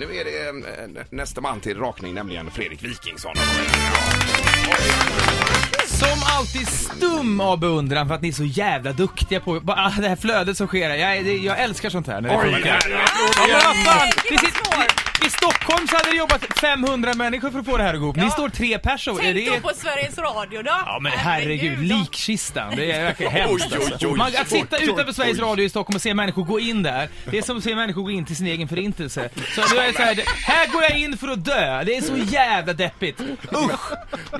Nu 0.00 0.16
är 0.16 0.24
det 0.24 0.48
eh, 0.48 1.04
nästa 1.10 1.40
man 1.40 1.60
till 1.60 1.78
rakning, 1.78 2.14
nämligen 2.14 2.50
Fredrik 2.50 2.82
Wikingsson. 2.84 3.34
Som 5.86 6.22
alltid 6.38 6.68
stum 6.68 7.40
av 7.40 7.58
beundran 7.58 8.08
för 8.08 8.14
att 8.14 8.22
ni 8.22 8.28
är 8.28 8.32
så 8.32 8.44
jävla 8.44 8.92
duktiga 8.92 9.40
på 9.40 9.60
bara, 9.60 9.76
ah, 9.86 10.00
det 10.00 10.08
här 10.08 10.16
flödet 10.16 10.56
som 10.56 10.66
sker. 10.66 10.88
här. 10.90 10.96
Jag, 10.96 11.24
det, 11.24 11.36
jag 11.36 11.58
älskar 11.60 11.90
sånt 11.90 12.06
här 12.06 12.20
när 12.20 12.28
det 12.28 12.36
Oj, 12.36 12.52
funkar. 12.54 12.70
här- 12.70 12.90
Ja, 12.90 13.46
men 13.46 13.54
vad 13.54 13.84
fan! 13.84 14.08
Det. 14.28 14.99
I, 15.30 15.36
Stockholm 15.36 15.86
så 15.88 15.96
hade 15.96 16.10
det 16.10 16.16
jobbat 16.16 16.58
500 16.60 17.14
människor 17.14 17.50
för 17.50 17.58
att 17.58 17.66
få 17.66 17.76
det 17.76 17.82
här 17.82 17.94
att 17.94 18.00
gå 18.00 18.06
ihop. 18.06 18.16
Ni 18.16 18.22
Ja. 18.22 18.30
står 18.30 18.48
tre 18.48 18.78
personer. 18.78 19.20
Tänk 19.22 19.34
det 19.36 19.46
då 19.50 19.54
är... 19.56 19.60
på 19.60 19.70
Sveriges 19.74 20.18
Radio 20.18 20.62
då. 20.62 20.70
Ja 20.86 20.98
men 21.00 21.12
herregud, 21.12 21.78
då. 21.78 21.82
likkistan. 21.96 22.76
Det 22.76 22.92
är 22.92 23.04
verkligen 23.04 23.32
hemskt 23.32 23.66
Oj, 23.72 23.78
oj, 23.80 23.92
alltså. 23.92 24.08
oj, 24.08 24.16
Man, 24.16 24.26
Att 24.40 24.48
sitta 24.48 24.76
oj, 24.76 24.82
oj, 24.82 24.88
utanför 24.94 25.12
Sveriges 25.12 25.38
oj. 25.38 25.44
Radio 25.44 25.64
i 25.64 25.68
Stockholm 25.68 25.96
och 25.96 26.02
se 26.02 26.14
människor 26.14 26.44
gå 26.44 26.60
in 26.60 26.82
där, 26.82 27.08
det 27.30 27.38
är 27.38 27.42
som 27.42 27.56
att 27.58 27.64
se 27.64 27.74
människor 27.74 28.02
gå 28.02 28.10
in 28.10 28.24
till 28.24 28.36
sin 28.36 28.46
egen 28.46 28.68
förintelse. 28.68 29.30
Så 29.54 29.60
det 29.74 29.80
är 29.86 29.92
så 29.92 30.02
här, 30.02 30.22
här 30.46 30.66
går 30.72 30.82
jag 30.82 30.98
in 30.98 31.16
för 31.18 31.28
att 31.28 31.44
dö. 31.44 31.84
Det 31.84 31.96
är 31.96 32.00
så 32.00 32.16
jävla 32.16 32.72
deppigt. 32.72 33.20
Usch! 33.20 33.90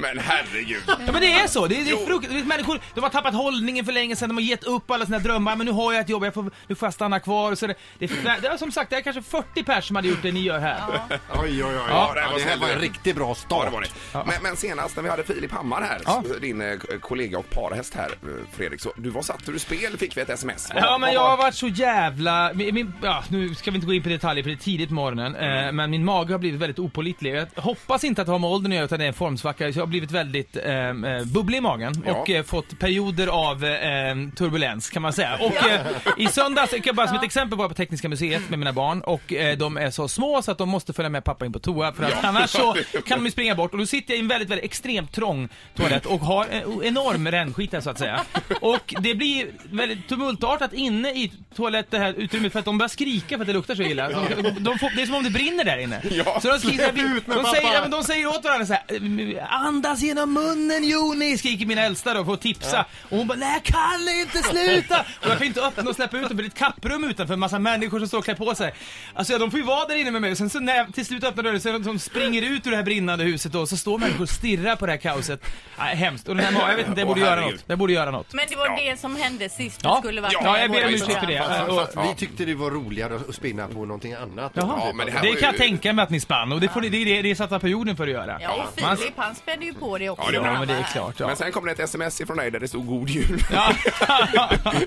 Men 0.00 0.18
herregud. 0.18 0.82
Ja 0.86 1.12
men 1.12 1.20
det 1.20 1.32
är 1.32 1.46
så, 1.46 1.66
det 1.66 1.80
är, 1.80 1.84
det 1.84 1.90
är 1.90 2.06
frukt, 2.06 2.28
du 2.30 2.44
människor, 2.44 2.80
de 2.94 3.00
har 3.00 3.10
tappat 3.10 3.34
hållningen 3.34 3.84
för 3.84 3.92
länge 3.92 4.16
sedan, 4.16 4.28
de 4.28 4.34
har 4.34 4.42
gett 4.42 4.64
upp 4.64 4.90
alla 4.90 5.04
sina 5.06 5.18
drömmar, 5.18 5.56
men 5.56 5.66
nu 5.66 5.72
har 5.72 5.92
jag 5.92 6.00
ett 6.00 6.08
jobb, 6.08 6.24
jag 6.24 6.34
får, 6.34 6.50
nu 6.66 6.74
får 6.74 6.86
jag 6.86 6.94
stanna 6.94 7.20
kvar 7.20 7.54
så 7.54 7.66
det, 7.66 7.74
det, 7.98 8.04
är, 8.04 8.40
det 8.42 8.48
är 8.48 8.56
som 8.56 8.72
sagt, 8.72 8.90
det 8.90 8.96
är 8.96 9.00
kanske 9.00 9.22
40 9.22 9.62
pers 9.62 9.86
som 9.86 9.96
hade 9.96 10.08
gjort 10.08 10.22
det 10.22 10.32
ni 10.32 10.40
gör 10.40 10.58
här. 10.58 10.79
Oj, 10.88 11.64
oj, 11.64 11.64
oj. 11.64 11.70
Ja, 11.88 12.12
det 12.14 12.20
Ja, 12.20 12.26
här 12.26 12.30
var 12.30 12.38
det 12.38 12.44
här 12.44 12.56
var 12.58 12.68
en 12.68 12.78
riktigt 12.78 13.16
bra 13.16 13.28
Ja, 13.28 13.34
start. 13.34 13.64
det 13.64 13.70
var 13.70 13.80
det. 13.80 13.88
Men, 14.12 14.42
men 14.42 14.56
senast 14.56 14.96
när 14.96 15.02
vi 15.02 15.08
hade 15.08 15.24
Filip 15.24 15.52
Hammar 15.52 15.82
här, 15.82 16.00
Ja. 16.04 16.22
din 16.40 16.60
eh, 16.60 16.76
kollega 17.00 17.38
och 17.38 17.50
parhäst 17.50 17.94
här, 17.94 18.06
eh, 18.22 18.28
Fredrik, 18.56 18.80
så 18.80 18.92
du 18.96 19.10
var 19.10 19.22
satt 19.22 19.48
ur 19.48 19.58
spel 19.58 19.98
fick 19.98 20.16
vi 20.16 20.20
ett 20.20 20.30
sms. 20.30 20.68
Ja 20.74 20.98
men 20.98 21.00
Vad 21.00 21.14
jag 21.14 21.22
var- 21.22 21.30
har 21.30 21.36
varit 21.36 21.54
så 21.54 21.68
jävla, 21.68 22.50
min, 22.54 22.74
min, 22.74 22.92
ja, 23.02 23.24
nu 23.28 23.54
ska 23.54 23.70
vi 23.70 23.74
inte 23.74 23.86
gå 23.86 23.94
in 23.94 24.02
på 24.02 24.08
detaljer 24.08 24.42
för 24.42 24.50
det 24.50 24.54
är 24.56 24.64
tidigt 24.64 24.88
på 24.88 24.94
morgonen, 24.94 25.34
eh, 25.36 25.72
men 25.72 25.90
min 25.90 26.04
mage 26.04 26.34
har 26.34 26.38
blivit 26.38 26.60
väldigt 26.60 26.78
opålitlig. 26.78 27.34
Jag 27.34 27.62
hoppas 27.62 28.04
inte 28.04 28.20
att 28.22 28.26
det 28.26 28.32
har 28.32 28.38
med 28.38 28.50
åldern 28.50 28.72
att 28.72 28.76
göra 28.76 28.84
utan 28.84 28.98
det 28.98 29.04
är 29.04 29.08
en 29.08 29.14
formsvacka, 29.14 29.72
så 29.72 29.78
jag 29.78 29.82
har 29.82 29.86
blivit 29.86 30.10
väldigt 30.10 30.56
eh, 30.56 30.74
eh, 30.88 31.24
bubblig 31.24 31.58
i 31.58 31.60
magen 31.60 32.02
Ja. 32.06 32.12
och 32.14 32.30
eh, 32.30 32.42
fått 32.44 32.78
perioder 32.78 33.26
av 33.26 33.64
eh, 33.64 34.14
turbulens 34.36 34.90
kan 34.90 35.02
man 35.02 35.12
säga. 35.12 35.36
Och 35.40 35.66
eh, 35.70 35.80
i 36.16 36.26
söndags, 36.26 36.72
jag 36.72 36.84
kan 36.84 36.94
bara 36.96 37.06
som 37.08 37.16
ett 37.16 37.22
exempel 37.22 37.58
var 37.58 37.64
jag 37.64 37.70
på 37.70 37.74
Tekniska 37.74 38.08
museet 38.08 38.50
med 38.50 38.58
mina 38.58 38.72
barn 38.72 39.00
och 39.00 39.32
eh, 39.32 39.56
de 39.58 39.76
är 39.76 39.90
så 39.90 40.08
små 40.08 40.42
så 40.42 40.50
att 40.50 40.58
de 40.60 40.68
måste 40.68 40.92
följa 40.92 41.08
med 41.08 41.24
pappa 41.24 41.46
in 41.46 41.52
på 41.52 41.58
toa 41.58 41.92
för 41.92 42.04
att 42.04 42.10
Ja. 42.10 42.28
annars 42.28 42.50
så 42.50 42.76
kan 43.06 43.18
de 43.18 43.24
ju 43.24 43.30
springa 43.30 43.54
bort 43.54 43.72
och 43.72 43.78
då 43.78 43.86
sitter 43.86 44.12
jag 44.14 44.18
i 44.18 44.20
en 44.20 44.28
väldigt, 44.28 44.48
väldigt 44.50 44.64
extremt 44.64 45.12
trång 45.12 45.48
toalett 45.76 46.06
och 46.06 46.20
har 46.20 46.46
en 46.46 46.82
enorm 46.84 47.28
rännskit 47.28 47.70
där 47.70 47.80
så 47.80 47.90
att 47.90 47.98
säga. 47.98 48.20
Och 48.60 48.94
det 49.00 49.14
blir 49.14 49.46
väldigt 49.72 50.08
tumultartat 50.08 50.72
inne 50.72 51.10
i 51.10 51.32
toalett 51.56 51.90
det 51.90 51.98
här 51.98 52.12
utrymmet 52.12 52.52
för 52.52 52.58
att 52.58 52.64
de 52.64 52.78
börjar 52.78 52.88
skrika 52.88 53.36
för 53.36 53.40
att 53.42 53.46
det 53.46 53.52
luktar 53.52 53.74
så 53.74 53.82
illa. 53.82 54.08
De, 54.08 54.50
de 54.64 54.78
får, 54.78 54.96
det 54.96 55.02
är 55.02 55.06
som 55.06 55.14
om 55.14 55.24
det 55.24 55.30
brinner 55.30 55.64
där 55.64 55.78
inne. 55.78 56.00
Ja. 56.10 56.40
Så 56.42 56.48
de, 56.48 56.58
skriker, 56.58 56.92
mig, 56.92 57.20
de, 57.26 57.44
säger, 57.44 57.74
ja, 57.74 57.88
de 57.88 58.04
säger 58.04 58.26
åt 58.26 58.44
varandra 58.44 58.66
så 58.66 58.72
här, 58.72 59.46
andas 59.50 60.02
genom 60.02 60.32
munnen 60.32 60.84
Joni, 60.88 61.38
skriker 61.38 61.66
mina 61.66 61.82
äldsta 61.82 62.14
då 62.14 62.24
för 62.24 62.32
att 62.34 62.40
tipsa. 62.40 62.84
Och 63.10 63.16
hon 63.18 63.26
bara, 63.26 63.38
nej 63.38 63.52
jag 63.52 63.62
kan 63.62 64.08
inte 64.20 64.38
sluta! 64.48 65.00
Och 65.00 65.26
jag 65.30 65.38
kan 65.38 65.46
inte 65.46 65.62
öppna 65.66 65.90
och 65.90 65.96
släppa 65.96 66.16
ut 66.16 66.22
dem, 66.22 66.28
det 66.28 66.34
blir 66.34 66.46
ett 66.46 66.54
kapprum 66.58 67.04
utanför, 67.04 67.34
en 67.34 67.40
massa 67.40 67.58
människor 67.58 67.98
som 67.98 68.08
står 68.08 68.18
och 68.18 68.24
klär 68.24 68.34
på 68.34 68.54
sig. 68.54 68.74
Alltså 69.14 69.38
de 69.38 69.50
får 69.50 69.60
ju 69.60 69.66
vara 69.66 69.86
där 69.86 69.94
inne 69.96 70.10
med 70.10 70.20
mig 70.20 70.30
och 70.30 70.36
sen 70.38 70.49
så 70.50 70.60
när 70.60 70.92
till 70.92 71.06
slut 71.06 71.24
öppnar 71.24 71.42
dörren 71.44 71.60
så 71.60 71.68
är 71.68 71.72
de 71.72 71.84
som 71.84 71.98
springer 71.98 72.42
ut 72.42 72.66
ur 72.66 72.70
det 72.70 72.76
här 72.76 72.84
brinnande 72.84 73.24
huset 73.24 73.52
då, 73.52 73.66
så 73.66 73.76
står 73.76 73.98
människor 73.98 74.22
och 74.22 74.28
stirrar 74.28 74.76
på 74.76 74.86
det 74.86 74.92
här 74.92 74.98
kaoset. 74.98 75.40
Nej, 75.78 75.96
hemskt. 75.96 76.28
Och 76.28 76.36
den 76.36 76.44
här, 76.54 76.68
jag 76.70 76.76
vet 76.76 76.88
inte, 76.88 77.00
jag 77.00 77.08
borde 77.08 77.20
Åh, 77.20 77.26
göra 77.26 77.40
herregud. 77.40 77.54
något. 77.60 77.64
Jag 77.66 77.78
borde 77.78 77.92
göra 77.92 78.10
något. 78.10 78.32
Men 78.34 78.46
det 78.48 78.56
var 78.56 78.66
Ja. 78.66 78.76
det 78.92 79.00
som 79.00 79.16
hände 79.16 79.48
sist 79.48 79.80
Ja. 79.84 79.96
skulle 80.02 80.20
vara 80.20 80.32
Ja, 80.32 80.52
med 80.52 80.62
jag 80.62 80.70
ber 80.70 80.86
om 80.86 80.94
ursäkt 80.94 81.04
för 81.18 81.26
det. 81.26 81.38
program. 81.38 81.68
Och- 81.68 81.76
Fast 81.94 81.96
vi 82.10 82.14
tyckte 82.16 82.44
det 82.44 82.54
var 82.54 82.70
roligare 82.70 83.20
att 83.28 83.34
spinna 83.34 83.66
på 83.68 83.84
någonting 83.84 84.12
annat. 84.12 84.52
Jaha. 84.54 84.74
Ja, 84.86 84.92
men 84.94 85.06
det 85.06 85.12
här 85.12 85.22
Det 85.22 85.28
var 85.28 85.34
kan 85.36 85.42
jag 85.46 85.52
ju- 85.52 85.58
tänka 85.58 85.92
mig 85.92 86.02
att 86.02 86.10
ni 86.10 86.20
spann 86.20 86.52
och 86.52 86.60
det, 86.60 86.68
får 86.68 86.80
ni, 86.80 86.88
det, 86.88 86.96
är 86.96 87.04
det, 87.04 87.22
det 87.22 87.30
är 87.30 87.34
satta 87.34 87.58
på 87.58 87.68
jorden 87.68 87.96
för 87.96 88.04
att 88.04 88.10
göra. 88.12 88.38
Ja, 88.40 88.50
och 88.76 88.82
Man- 88.82 88.96
Filip 88.96 89.14
han 89.16 89.34
spände 89.34 89.64
ju 89.66 89.74
på 89.74 89.98
det 89.98 90.10
också. 90.10 90.24
Ja, 90.26 90.30
det 90.40 90.44
han 90.46 90.52
Ja, 90.54 90.58
men 90.58 90.68
det 90.68 90.74
är 90.74 90.82
klart. 90.92 91.14
Ja. 91.20 91.26
Men 91.26 91.36
sen 91.36 91.52
kom 91.52 91.64
det 91.64 91.72
ett 91.72 91.80
sms 91.80 92.20
ifrån 92.20 92.36
dig 92.36 92.50
där 92.50 92.60
det 92.60 92.68
stod 92.68 92.86
God 92.86 93.08
Jul. 93.08 93.42
Ja. 93.52 93.72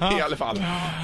I 0.17 0.21
alla 0.21 0.35
fall. 0.37 0.55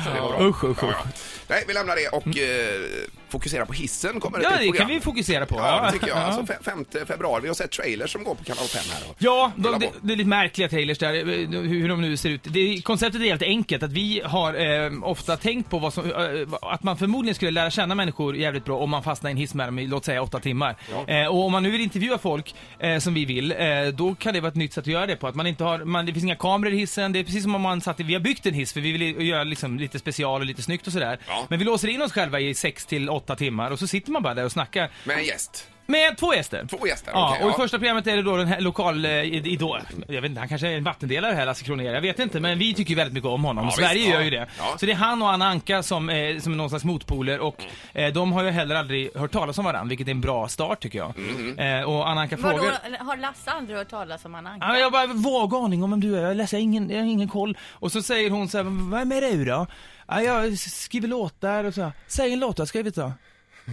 Så 0.05 0.13
det 0.15 0.21
var 0.21 0.29
bra. 0.37 0.47
Usch, 0.49 0.63
usch, 0.63 0.83
usch. 0.83 0.89
ja. 0.91 1.07
Nej, 1.47 1.63
vi 1.67 1.73
lämnar 1.73 1.95
det 1.95 2.07
och 2.07 2.27
eh, 2.27 2.81
fokuserar 3.29 3.65
på 3.65 3.73
hissen. 3.73 4.19
Kommer 4.19 4.39
Ja, 4.41 4.49
ett 4.49 4.59
det 4.59 4.65
program. 4.65 4.87
kan 4.87 4.95
vi 4.95 5.01
fokusera 5.01 5.45
på. 5.45 5.55
Ja, 5.55 5.85
det 5.85 5.91
tycker 5.91 6.07
jag. 6.07 6.17
Ja. 6.17 6.21
Alltså, 6.21 6.53
fe- 6.53 6.63
5 6.63 6.85
februari. 7.07 7.41
Vi 7.41 7.47
har 7.47 7.55
sett 7.55 7.71
trailers 7.71 8.11
som 8.11 8.23
går 8.23 8.35
på 8.35 8.43
kanal 8.43 8.65
5 8.65 8.81
här. 8.93 9.03
Ja, 9.17 9.51
de, 9.55 9.63
Kolla 9.63 9.77
det, 9.79 9.87
på. 9.87 9.93
det 10.01 10.13
är 10.13 10.17
lite 10.17 10.29
märkliga 10.29 10.69
trailers 10.69 10.97
där, 10.97 11.13
eh, 11.13 11.23
hur 11.61 11.89
de 11.89 12.01
nu 12.01 12.17
ser 12.17 12.29
ut. 12.29 12.41
Det, 12.43 12.81
konceptet 12.81 13.21
är 13.21 13.25
helt 13.25 13.41
enkelt, 13.41 13.83
att 13.83 13.91
vi 13.91 14.21
har 14.25 14.53
eh, 14.85 14.91
ofta 15.03 15.37
tänkt 15.37 15.69
på 15.69 15.79
vad 15.79 15.93
som, 15.93 16.05
eh, 16.11 16.17
att 16.61 16.83
man 16.83 16.97
förmodligen 16.97 17.35
skulle 17.35 17.51
lära 17.51 17.69
känna 17.71 17.95
människor 17.95 18.35
jävligt 18.35 18.65
bra 18.65 18.77
om 18.77 18.89
man 18.89 19.03
fastnar 19.03 19.29
i 19.29 19.31
en 19.31 19.37
hiss 19.37 19.53
med 19.53 19.67
dem 19.67 19.79
i, 19.79 19.87
låt 19.87 20.05
säga, 20.05 20.21
åtta 20.21 20.39
timmar. 20.39 20.75
Eh, 21.07 21.25
och 21.27 21.45
om 21.45 21.51
man 21.51 21.63
nu 21.63 21.71
vill 21.71 21.81
intervjua 21.81 22.17
folk, 22.17 22.55
eh, 22.79 22.99
som 22.99 23.13
vi 23.13 23.25
vill, 23.25 23.51
eh, 23.51 23.57
då 23.93 24.15
kan 24.15 24.33
det 24.33 24.39
vara 24.41 24.49
ett 24.49 24.55
nytt 24.55 24.73
sätt 24.73 24.81
att 24.81 24.87
göra 24.87 25.05
det 25.05 25.15
på. 25.15 25.27
Att 25.27 25.35
man 25.35 25.47
inte 25.47 25.63
har, 25.63 25.79
man, 25.79 26.05
det 26.05 26.13
finns 26.13 26.23
inga 26.25 26.35
kameror 26.35 26.73
i 26.73 26.77
hissen, 26.77 27.11
det 27.13 27.19
är 27.19 27.23
precis 27.23 27.43
som 27.43 27.55
om 27.55 27.61
man 27.61 27.81
satt 27.81 27.99
i, 27.99 28.03
vi 28.03 28.13
har 28.13 28.21
byggt 28.21 28.45
en 28.45 28.53
hiss 28.53 28.73
för 28.73 28.81
vi 28.81 28.91
vill 28.91 29.27
göra 29.27 29.43
liksom 29.43 29.79
lite 29.79 29.99
special 29.99 30.41
och 30.41 30.45
lite 30.47 30.61
snyggt 30.61 30.87
och 30.87 30.93
sådär. 30.93 31.19
Ja. 31.27 31.45
Men 31.49 31.59
vi 31.59 31.65
låser 31.65 31.87
in 31.87 32.01
oss 32.01 32.11
själva 32.11 32.39
i 32.39 32.53
sex 32.53 32.85
till 32.85 33.09
åtta 33.19 33.35
timmar 33.35 33.71
och 33.71 33.79
så 33.79 33.87
sitter 33.87 34.11
man 34.11 34.23
bara 34.23 34.33
där 34.33 34.45
och 34.45 34.51
snackar. 34.51 34.91
Med 35.03 35.17
en 35.17 35.23
gäst. 35.23 35.67
Med 35.89 36.17
två 36.17 36.33
gäster. 36.33 36.65
Två 36.69 36.87
gäster, 36.87 37.11
Ja, 37.13 37.29
okej, 37.29 37.43
och 37.43 37.49
i 37.49 37.53
ja. 37.53 37.57
första 37.63 37.77
programmet 37.77 38.07
är 38.07 38.15
det 38.15 38.21
då 38.21 38.37
den 38.37 38.47
här 38.47 38.61
lokal 38.61 39.05
eh, 39.05 39.23
idol. 39.23 39.79
Jag 40.07 40.21
vet 40.21 40.29
inte, 40.29 40.39
han 40.39 40.49
kanske 40.49 40.67
är 40.67 40.77
en 40.77 40.83
vattendelare 40.83 41.33
här, 41.33 41.45
Lasse 41.45 41.65
Kronér. 41.65 41.93
Jag 41.93 42.01
vet 42.01 42.19
inte, 42.19 42.39
men 42.39 42.59
vi 42.59 42.73
tycker 42.73 42.89
ju 42.89 42.95
väldigt 42.95 43.13
mycket 43.13 43.29
om 43.29 43.43
honom. 43.43 43.65
Ja, 43.65 43.71
Sverige 43.71 43.93
visst, 43.93 44.09
gör 44.09 44.17
ja. 44.17 44.23
ju 44.23 44.29
det. 44.29 44.47
Ja. 44.57 44.75
Så 44.79 44.85
det 44.85 44.91
är 44.91 44.95
han 44.95 45.21
och 45.21 45.31
Anna 45.31 45.47
Anka 45.47 45.83
som, 45.83 46.09
eh, 46.09 46.39
som 46.39 46.53
är 46.53 46.57
någon 46.57 46.69
slags 46.69 46.85
motpoler 46.85 47.39
och 47.39 47.63
eh, 47.93 48.13
de 48.13 48.31
har 48.31 48.43
ju 48.43 48.49
heller 48.49 48.75
aldrig 48.75 49.15
hört 49.15 49.31
talas 49.31 49.57
om 49.57 49.65
varandra, 49.65 49.89
vilket 49.89 50.07
är 50.07 50.11
en 50.11 50.21
bra 50.21 50.47
start 50.47 50.79
tycker 50.79 50.99
jag. 50.99 51.13
Mm. 51.17 51.59
Eh, 51.59 51.89
och 51.89 52.09
Anna 52.09 52.21
Anka 52.21 52.37
Vadå, 52.37 52.57
frågar... 52.57 53.05
har 53.05 53.17
Lasse 53.17 53.51
aldrig 53.51 53.77
hört 53.77 53.89
talas 53.89 54.25
om 54.25 54.35
Anna 54.35 54.49
Anka? 54.49 54.65
Ja, 54.67 54.77
jag 54.77 54.85
har 54.85 54.91
bara 54.91 55.07
vag 55.07 55.53
aning 55.53 55.83
om 55.83 55.89
vem 55.89 55.99
du 55.99 56.17
är, 56.17 56.21
jag 56.21 56.37
läser 56.37 56.57
ingen, 56.57 56.89
jag 56.89 56.97
har 56.97 57.05
ingen 57.05 57.29
koll. 57.29 57.57
Och 57.71 57.91
så 57.91 58.01
säger 58.01 58.29
hon 58.29 58.49
så 58.49 58.57
här, 58.57 58.91
vem 58.91 59.11
är 59.11 59.21
du 59.21 59.45
då? 59.45 59.67
Ja, 60.07 60.21
jag 60.21 60.57
skriver 60.57 61.07
låtar 61.07 61.63
och 61.63 61.73
så. 61.73 61.91
Säg 62.07 62.33
en 62.33 62.39
låt 62.39 62.55
du 62.55 62.61
har 62.61 62.67
skrivit 62.67 62.95
då. 62.95 63.13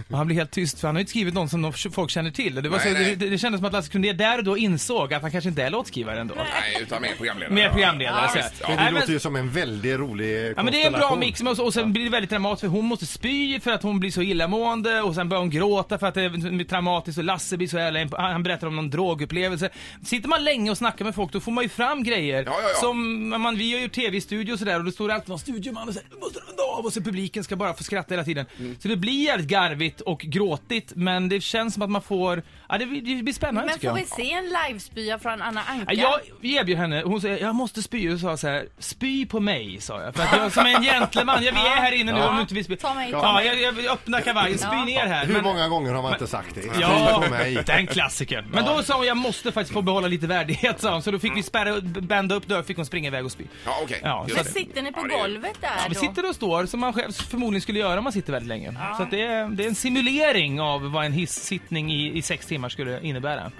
Och 0.09 0.17
han 0.17 0.27
blir 0.27 0.35
helt 0.37 0.51
tyst 0.51 0.79
för 0.79 0.87
han 0.87 0.95
har 0.95 0.99
ju 0.99 1.01
inte 1.01 1.09
skrivit 1.09 1.33
någon 1.33 1.49
som 1.49 1.73
folk 1.91 2.09
känner 2.09 2.31
till. 2.31 2.55
Det, 2.55 2.69
var 2.69 2.77
Nej, 2.77 2.87
så, 2.87 2.93
nej. 2.93 3.15
det, 3.15 3.29
det 3.29 3.37
kändes 3.37 3.59
som 3.59 3.65
att 3.65 3.73
Lasse 3.73 3.91
Kronér 3.91 4.13
där 4.13 4.37
och 4.37 4.43
då 4.43 4.57
insåg 4.57 5.13
att 5.13 5.21
han 5.21 5.31
kanske 5.31 5.49
inte 5.49 5.63
är 5.63 5.69
låtskrivare 5.69 6.21
ändå. 6.21 6.35
Nej, 6.37 6.81
utan 6.81 7.01
mer 7.01 7.11
programledare. 7.17 7.53
Mer 7.55 7.69
programledare 7.69 8.21
Ja, 8.23 8.29
så 8.29 8.37
visst, 8.37 8.53
ja. 8.61 8.67
Men 8.67 8.77
det 8.77 8.83
Nej, 8.83 8.91
låter 8.93 9.07
men- 9.07 9.13
ju 9.13 9.19
som 9.19 9.35
en 9.35 9.49
väldigt 9.49 9.97
rolig 9.99 10.53
Ja 10.57 10.63
men 10.63 10.73
det 10.73 10.81
är 10.83 10.87
en 10.87 10.93
bra 10.93 11.15
mix 11.15 11.41
och, 11.41 11.59
och 11.59 11.73
sen 11.73 11.93
blir 11.93 12.03
det 12.03 12.09
väldigt 12.09 12.29
dramatiskt 12.29 12.61
för 12.61 12.67
hon 12.67 12.85
måste 12.85 13.05
spy 13.05 13.59
för 13.59 13.71
att 13.71 13.83
hon 13.83 13.99
blir 13.99 14.11
så 14.11 14.21
illamående 14.21 15.01
och 15.01 15.15
sen 15.15 15.29
börjar 15.29 15.39
hon 15.41 15.49
gråta 15.49 15.97
för 15.97 16.07
att 16.07 16.13
det 16.13 16.21
är 16.23 16.63
traumatiskt 16.63 17.17
och 17.17 17.23
Lasse 17.23 17.57
blir 17.57 17.67
så 17.67 17.77
jävla, 17.77 18.17
han 18.17 18.43
berättar 18.43 18.67
om 18.67 18.75
någon 18.75 18.89
drogupplevelse. 18.89 19.69
Sitter 20.05 20.29
man 20.29 20.43
länge 20.43 20.71
och 20.71 20.77
snackar 20.77 21.05
med 21.05 21.15
folk 21.15 21.31
då 21.31 21.39
får 21.39 21.51
man 21.51 21.63
ju 21.63 21.69
fram 21.69 22.03
grejer 22.03 22.43
Ja, 22.43 22.51
ja, 22.61 22.69
ja. 22.73 22.79
som, 22.79 23.29
man, 23.29 23.57
vi 23.57 23.73
har 23.73 23.79
ju 23.81 23.89
tv-studio 23.89 24.53
och 24.53 24.59
sådär 24.59 24.79
och 24.79 24.85
det 24.85 24.91
står 24.91 25.11
alltid 25.11 25.29
någon 25.29 25.39
studioman 25.39 25.87
och 25.87 25.93
säger 25.93 26.07
"Du 26.09 26.19
måste 26.19 26.39
runda 26.39 26.46
av 26.77 26.85
och 26.85 26.93
så 26.93 27.01
publiken 27.01 27.43
ska 27.43 27.55
bara 27.55 27.73
få 27.73 27.83
skratta 27.83 28.13
hela 28.13 28.23
tiden. 28.23 28.45
Mm. 28.59 28.75
Så 28.79 28.87
det 28.87 28.95
blir 28.95 29.23
jävligt 29.25 29.47
garvigt 29.47 30.01
och 30.01 30.19
gråtigt 30.19 30.91
men 30.95 31.29
det 31.29 31.41
känns 31.41 31.73
som 31.73 31.83
att 31.83 31.89
man 31.89 32.01
får, 32.01 32.43
ja 32.69 32.77
det, 32.77 32.85
blir- 32.85 33.17
det 33.17 33.23
blir 33.23 33.33
spännande 33.33 33.69
Men 33.69 33.79
får 33.79 33.85
jag. 33.85 33.93
vi 33.95 34.05
se 34.05 34.31
en 34.31 34.45
livespya 34.67 35.19
från 35.19 35.41
Anna 35.41 35.61
Anka? 35.63 35.93
Ja, 35.93 36.19
jag 36.41 36.51
erbjöd 36.51 36.77
henne, 36.77 37.01
hon 37.05 37.21
säger 37.21 37.37
jag 37.37 37.55
måste 37.55 37.83
spy 37.83 38.13
och 38.13 38.19
sa 38.19 38.37
så 38.37 38.47
här, 38.47 38.65
spy 38.79 39.25
på 39.25 39.39
mig 39.39 39.77
sa 39.81 40.01
jag. 40.01 40.15
För 40.15 40.23
att 40.23 40.37
jag 40.37 40.51
som 40.53 40.65
är 40.65 40.75
en 40.75 40.83
gentleman, 40.83 41.43
jag, 41.43 41.51
vi 41.51 41.59
är 41.59 41.75
här 41.75 41.91
inne 41.91 42.11
nu 42.11 42.21
om 42.23 42.35
du 42.35 42.41
inte 42.41 42.53
vill 42.53 42.63
spy. 42.65 42.75
Ta 42.75 42.93
mig, 42.93 43.11
ta 43.11 43.17
Ja, 43.17 43.43
jag, 43.43 43.61
jag 43.61 43.71
vill 43.71 43.87
öppna 43.89 44.21
kavajen, 44.21 44.57
spy 44.57 44.67
Ja. 44.71 44.85
ner 44.85 45.05
här. 45.07 45.25
Hur 45.25 45.33
Men- 45.33 45.43
många 45.43 45.67
gånger 45.67 45.93
har 45.93 46.01
man 46.01 46.13
inte 46.13 46.27
sagt 46.27 46.55
det? 46.55 46.61
Ja, 46.81 47.21
på 47.23 47.29
mig. 47.29 47.63
den 47.65 47.87
klassikern. 47.87 48.45
Men 48.51 48.65
då 48.65 48.83
sa 48.83 48.97
hon, 48.97 49.05
jag 49.05 49.17
måste 49.17 49.51
faktiskt 49.51 49.73
få 49.73 49.81
behålla 49.81 50.07
lite 50.07 50.27
värdighet 50.27 50.81
sa 50.81 50.93
hon. 50.93 51.01
Så 51.03 51.11
då 51.11 51.19
fick 51.19 51.35
vi 51.37 51.43
spärra, 51.43 51.81
bända 51.81 52.35
upp 52.35 52.47
dörren, 52.47 52.63
fick 52.63 52.77
hon 52.77 52.85
springa 52.85 53.07
iväg 53.07 53.25
och 53.25 53.31
spy. 53.31 53.43
Ja, 53.65 53.79
okej. 53.83 53.99
Ja, 54.03 54.25
Just 54.27 54.43
Men 54.43 54.53
sitter 54.53 54.81
ni 54.81 54.91
på 54.91 55.07
Ja, 55.09 55.17
golvet 55.17 55.57
där 55.61 55.69
Ja, 55.77 55.83
vi 55.89 55.93
då? 55.93 55.99
sitter 55.99 56.29
och 56.29 56.35
står 56.35 56.65
som 56.67 56.79
man 56.79 56.93
själv 56.93 57.11
förmodligen 57.11 57.61
skulle 57.61 57.79
göra 57.79 57.97
om 57.97 58.03
man 58.03 58.13
sitter 58.13 58.33
väldigt 58.33 58.47
länge. 58.49 58.73
Så 58.97 59.03
att 59.03 59.11
det, 59.11 59.21
är, 59.21 59.49
det 59.49 59.63
är 59.63 59.67
en 59.67 59.75
simulering 59.75 60.61
av 60.61 60.91
vad 60.91 61.05
en 61.05 61.13
hissittning 61.13 61.91
i, 61.91 62.17
i 62.17 62.21
sex 62.21 62.45
timmar 62.45 62.69
skulle 62.69 63.01
innebära. 63.01 63.51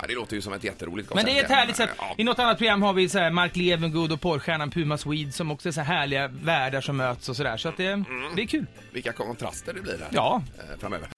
Ja, 0.00 0.06
det 0.08 0.14
låter 0.14 0.36
ju 0.36 0.42
som 0.42 0.52
ett 0.52 0.64
jätteroligt 0.64 1.14
Men 1.14 1.24
det 1.24 1.38
är 1.38 1.44
ett 1.44 1.50
härligt 1.50 1.76
sätt. 1.76 1.90
Ja. 1.98 2.14
I 2.18 2.24
något 2.24 2.38
annat 2.38 2.58
program 2.58 2.82
har 2.82 2.92
vi 2.92 3.08
så 3.08 3.18
här 3.18 3.30
Mark 3.30 3.56
Levengood 3.56 4.12
och 4.12 4.20
porrstjärnan 4.20 4.70
Puma 4.70 4.98
Swede 4.98 5.32
som 5.32 5.50
också 5.50 5.68
är 5.68 5.72
så 5.72 5.80
här 5.80 5.96
härliga 5.96 6.28
världar 6.28 6.80
som 6.80 6.96
möts 6.96 7.28
och 7.28 7.36
sådär. 7.36 7.56
Så 7.56 7.68
att 7.68 7.76
det, 7.76 8.04
det 8.36 8.42
är 8.42 8.46
kul. 8.46 8.66
Vilka 8.92 9.12
kontraster 9.12 9.74
det 9.74 9.80
blir 9.82 9.92
här 9.98 10.08
Ja. 10.10 10.42
eh, 10.58 10.80
framöver. 10.80 11.08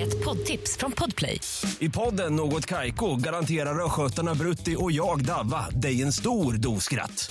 Ett 0.00 0.24
poddtips 0.24 0.76
från 0.78 0.92
Podplay. 0.92 1.40
I 1.78 1.88
podden 1.88 2.36
Något 2.36 2.66
Kaiko 2.66 3.16
garanterar 3.16 3.84
östgötarna 3.86 4.34
Brutti 4.34 4.76
och 4.78 4.92
jag, 4.92 5.24
Davva, 5.24 5.66
dig 5.70 6.02
en 6.02 6.12
stor 6.12 6.52
dos 6.52 6.84
skratt. 6.84 7.30